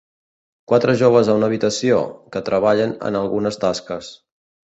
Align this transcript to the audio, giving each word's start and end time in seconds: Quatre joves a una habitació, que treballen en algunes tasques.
Quatre 0.71 0.95
joves 1.01 1.29
a 1.29 1.35
una 1.39 1.49
habitació, 1.51 1.99
que 2.37 2.41
treballen 2.49 2.97
en 3.11 3.19
algunes 3.21 3.61
tasques. 3.67 4.11